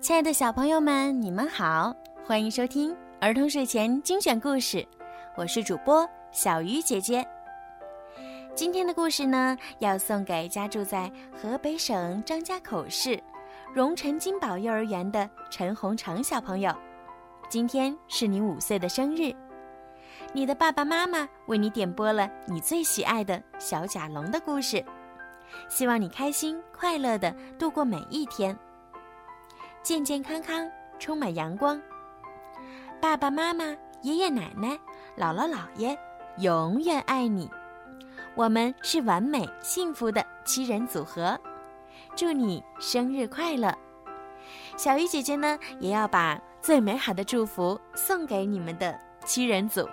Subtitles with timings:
[0.00, 4.84] 亲爱的小朋友们，你们好，欢迎收听儿童睡前精选故事，
[5.36, 7.22] 我是主播小鱼姐姐。
[8.54, 13.22] 今天的故事呢，要送给家住在河北省张家口市
[13.74, 16.74] 荣成金宝幼儿园的陈洪成小朋友。
[17.50, 19.34] 今天是你五岁的生日，
[20.32, 24.82] 你的爸爸妈妈为你点播了你最喜爱的小甲龙的故事，
[25.68, 28.58] 希望你开心快乐的度过每一天。
[29.82, 31.80] 健健康康，充满阳光。
[33.00, 33.64] 爸爸妈妈、
[34.02, 34.78] 爷爷奶奶、
[35.16, 35.98] 姥姥姥爷
[36.36, 37.50] 永远爱你。
[38.34, 41.38] 我们是完美幸福的七人组合，
[42.14, 43.74] 祝你生日快乐！
[44.76, 49.88] 小鱼姐姐呢，也要把最美好的祝福送给你们的七人组，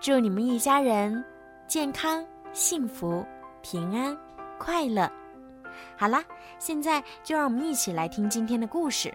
[0.00, 1.24] 祝你们一家人
[1.68, 3.24] 健康、幸福、
[3.62, 4.16] 平安、
[4.58, 5.08] 快乐。
[5.96, 6.22] 好啦，
[6.58, 9.08] 现在就让我们一起来听今天的故事，《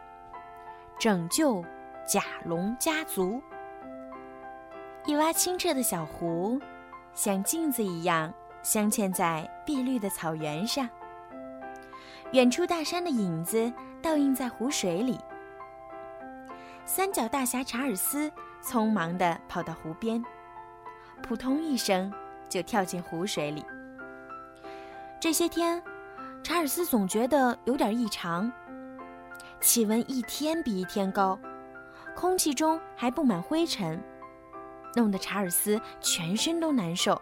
[1.00, 1.64] 拯救
[2.06, 3.34] 甲龙家族》。
[5.06, 6.60] 一洼清澈的小湖，
[7.14, 8.32] 像镜子一样
[8.62, 10.88] 镶嵌在碧绿的草原上。
[12.34, 15.18] 远处大山的影子倒映在湖水里。
[16.86, 18.32] 三角大侠查尔斯
[18.62, 20.24] 匆忙地跑到湖边，
[21.24, 22.14] 扑通一声
[22.48, 23.66] 就跳进湖水里。
[25.20, 25.82] 这些天。
[26.50, 28.52] 查尔斯总觉得有点异常，
[29.62, 31.38] 气温一天比一天高，
[32.16, 34.02] 空气中还布满灰尘，
[34.96, 37.22] 弄得查尔斯全身都难受。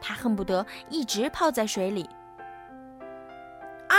[0.00, 2.08] 他恨不得一直泡在水里。
[3.88, 3.98] 啊！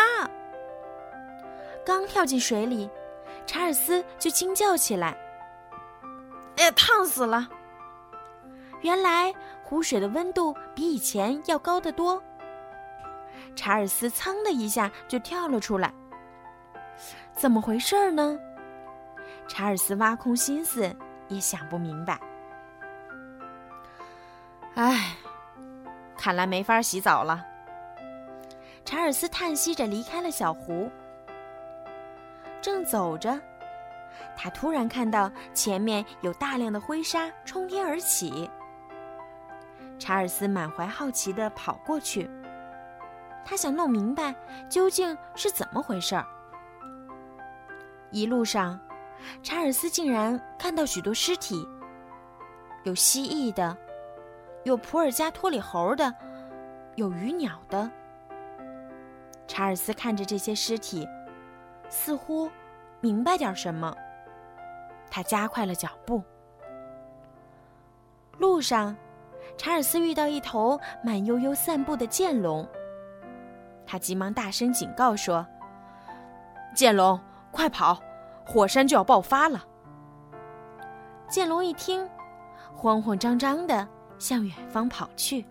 [1.85, 2.89] 刚跳进水里，
[3.45, 5.13] 查尔斯就惊叫起来
[6.55, 7.49] ：“哎，烫死了！”
[8.79, 12.23] 原来湖水的温度比以前要高得多。
[13.55, 15.93] 查尔斯“噌”的一下就跳了出来，
[17.33, 18.37] 怎么回事呢？
[19.47, 20.93] 查尔斯挖空心思
[21.27, 22.19] 也想不明白。
[24.75, 25.15] 唉，
[26.17, 27.45] 看来没法洗澡了。
[28.83, 30.91] 查尔斯叹息着离开了小湖。
[32.61, 33.39] 正走着，
[34.35, 38.49] 他突然看到前面有大量的灰沙冲天而起。
[39.97, 42.29] 查尔斯满怀好奇地跑过去。
[43.45, 44.35] 他想弄明白
[44.67, 46.25] 究竟是怎么回事儿。
[48.09, 48.79] 一路上，
[49.43, 51.65] 查尔斯竟然看到许多尸体，
[52.83, 53.77] 有蜥蜴的，
[54.63, 56.13] 有普尔加托里猴的，
[56.95, 57.89] 有鱼鸟的。
[59.47, 61.07] 查尔斯看着这些尸体，
[61.87, 62.49] 似乎
[62.99, 63.95] 明白点什么。
[65.11, 66.23] 他加快了脚步。
[68.39, 68.95] 路上，
[69.55, 72.67] 查尔斯遇到一头慢悠悠散步的剑龙。
[73.95, 75.47] 他急忙大声警告说
[76.75, 77.17] ：“剑龙，
[77.49, 77.97] 快跑！
[78.45, 79.63] 火山就要爆发了！”
[81.31, 82.05] 剑龙一听，
[82.75, 83.87] 慌慌张张的
[84.19, 85.45] 向远方跑去。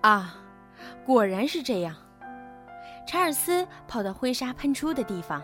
[0.00, 0.36] 啊，
[1.04, 1.94] 果然是这样！
[3.06, 5.42] 查尔斯跑到灰沙喷出的地方，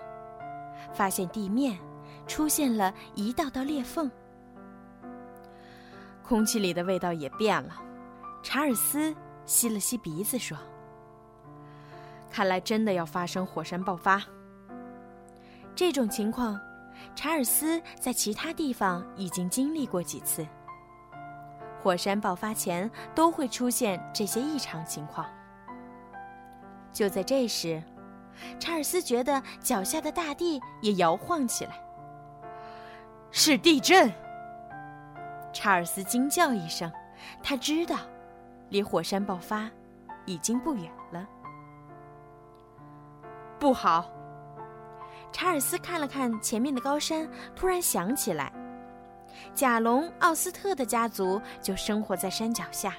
[0.95, 1.79] 发现地面
[2.27, 4.11] 出现了一道道裂缝，
[6.23, 7.75] 空气里的味道也变了。
[8.43, 10.57] 查尔斯吸了吸鼻子说。
[12.31, 14.23] 看来真的要发生火山爆发。
[15.75, 16.59] 这种情况，
[17.15, 20.47] 查尔斯在其他地方已经经历过几次。
[21.79, 25.27] 火山爆发前都会出现这些异常情况。
[26.93, 27.83] 就在这时，
[28.59, 31.83] 查尔斯觉得脚下的大地也摇晃起来。
[33.31, 34.13] 是地震！
[35.53, 36.91] 查尔斯惊叫一声，
[37.43, 37.97] 他知道，
[38.69, 39.71] 离火山爆发
[40.27, 41.27] 已经不远了。
[43.61, 44.11] 不好！
[45.31, 48.51] 查尔斯看了看前面的高山，突然想起来，
[49.55, 52.95] 甲龙奥斯特的家族就生活在山脚下。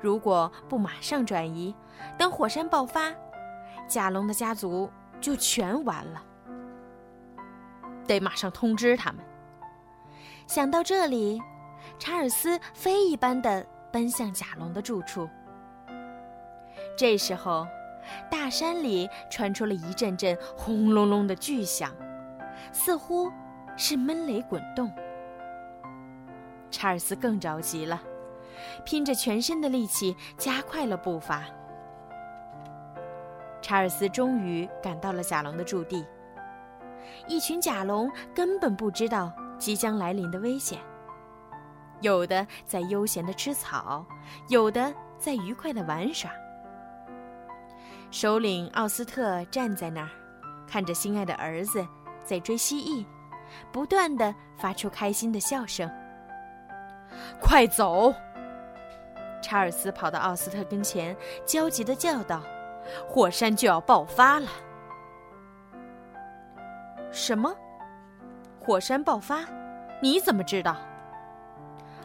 [0.00, 1.72] 如果不马上转移，
[2.18, 3.14] 等火山爆发，
[3.86, 4.90] 甲龙的家族
[5.20, 6.20] 就全完了。
[8.08, 9.24] 得马上通知他们。
[10.48, 11.40] 想到这里，
[11.96, 15.28] 查尔斯飞一般的奔向甲龙的住处。
[16.96, 17.64] 这时候。
[18.30, 21.92] 大山里传出了一阵阵轰隆隆的巨响，
[22.72, 23.30] 似乎
[23.76, 24.90] 是闷雷滚动。
[26.70, 28.00] 查尔斯更着急了，
[28.84, 31.44] 拼着全身的力气加快了步伐。
[33.60, 36.04] 查尔斯终于赶到了甲龙的驻地。
[37.26, 40.78] 一群甲龙根本不知道即将来临的危险，
[42.00, 44.06] 有的在悠闲地吃草，
[44.48, 46.30] 有的在愉快地玩耍。
[48.10, 50.08] 首领奥斯特站在那儿，
[50.66, 51.86] 看着心爱的儿子
[52.24, 53.04] 在追蜥蜴，
[53.70, 55.90] 不断的发出开心的笑声。
[57.40, 58.14] 快走！
[59.42, 61.14] 查尔斯跑到奥斯特跟前，
[61.44, 62.42] 焦急的叫道
[63.06, 64.48] ：“火山就要爆发了！”
[67.12, 67.54] 什么？
[68.58, 69.44] 火山爆发？
[70.00, 70.76] 你怎么知道？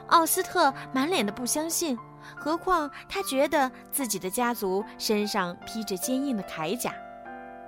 [0.07, 1.97] 奥斯特满脸的不相信，
[2.35, 6.93] 何况他觉得自己的家族身上披着坚硬的铠甲，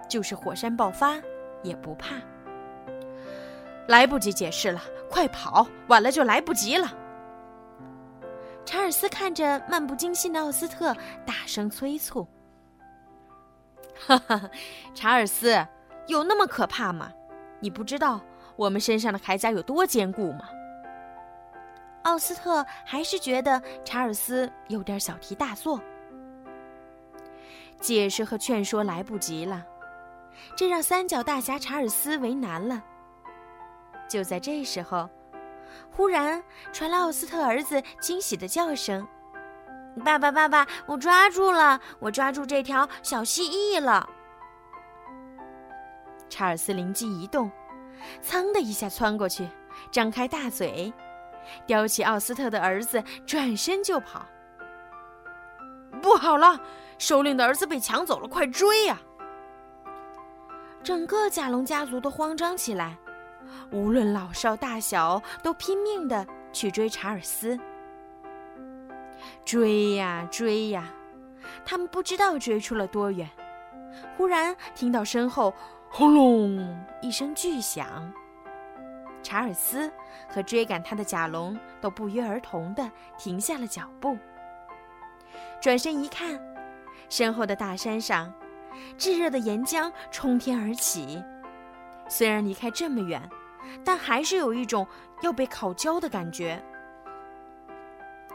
[0.10, 1.16] 就是火山爆发
[1.63, 2.16] 也不怕。
[3.88, 5.68] 来不及解释了，快跑！
[5.88, 6.92] 晚了就来不及了。
[8.66, 12.28] 查尔斯看着漫不经心的奥斯特，大声催促
[14.07, 14.50] ：“哈哈，
[14.96, 15.63] 查尔斯，
[16.07, 17.12] 有那么可怕吗？
[17.60, 18.19] 你不知道
[18.56, 20.50] 我们身上的铠甲有多坚固吗？”
[22.06, 25.81] 奥斯特还是觉得查尔斯有点小题大做，
[27.80, 29.66] 解释和劝说来不及了，
[30.56, 32.81] 这让三角大侠查尔斯为难了。
[34.07, 35.10] 就在这时候。
[35.92, 36.42] 忽然
[36.72, 39.06] 传来奥斯特儿子惊喜的叫声
[40.06, 41.81] ：“爸爸，爸爸，我抓住了！
[42.00, 44.07] 我抓住这条小蜥蜴了！”
[46.30, 47.52] 查尔斯灵机一动，
[48.22, 49.50] 噌的一下窜过去，
[49.92, 50.94] 张开大嘴，
[51.65, 54.25] 叼起奥斯特的儿子，转身就跑。
[56.01, 56.59] 不好了，
[56.97, 58.27] 首领的儿子被抢走了！
[58.27, 59.00] 快追呀！
[60.83, 62.97] 整个甲龙家族都慌张起来。
[63.71, 67.57] 无论老少大小，都拼命的去追查尔斯。
[69.44, 70.92] 追呀追呀，
[71.63, 73.30] 他们不知道追出了多远。
[74.18, 75.53] 忽然听到身后
[75.89, 78.12] “轰隆”一声巨响，
[79.25, 79.92] 查尔斯
[80.30, 84.16] 和追赶他的甲龙都不约而同的停下了脚步。
[85.60, 86.39] 转身一看，
[87.10, 88.31] 身后的大山上，
[89.00, 91.24] 炙热的岩浆冲天而起。
[92.07, 93.27] 虽然离开这么远。
[93.83, 94.88] 但还是有一种
[95.22, 96.63] 要被烤焦的感觉。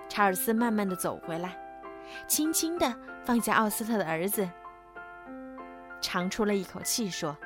[0.09, 1.57] 查尔斯慢慢的走回来，
[2.27, 2.93] 轻轻的
[3.25, 4.49] 放下奥斯特的儿子，
[6.01, 7.37] 长出了一口气，说：“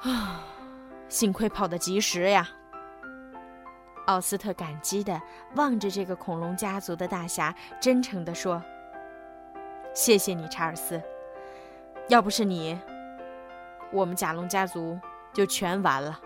[0.00, 0.42] 啊，
[1.08, 2.48] 幸亏跑得及时呀。”
[4.06, 5.20] 奥斯特感激的
[5.54, 8.62] 望着这个恐龙家族的大侠，真诚的说
[9.94, 11.00] ：“谢谢你，查尔斯。
[12.08, 12.78] 要不是你，
[13.92, 14.98] 我们甲龙家族……”
[15.34, 16.18] 就全完了。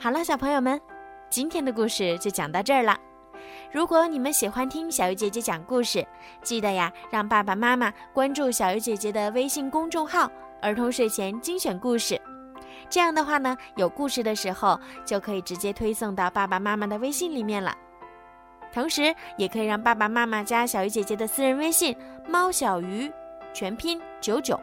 [0.00, 0.80] 好了，小朋友们，
[1.28, 2.98] 今天的故事就讲到这儿了。
[3.70, 6.04] 如果你们喜欢听小鱼姐姐讲故事，
[6.42, 10.28] 记得呀，让爸爸妈妈关注小鱼姐姐的微信公众号
[10.62, 12.20] “儿童睡前精选故事”。
[12.88, 17.74] 这样的话呢，有故事的时候就可以直接推送到爸爸妈妈的微信里面了。
[18.72, 21.96] 同时，也可以让爸爸妈妈加小鱼姐姐的私人微信
[22.26, 23.10] “猫小鱼”，
[23.52, 24.58] 全拼九九。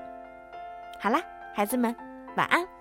[1.00, 1.22] 好啦，
[1.54, 1.96] 孩子们，
[2.36, 2.79] 晚安。